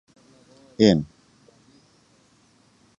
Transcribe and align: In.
In. 0.79 1.05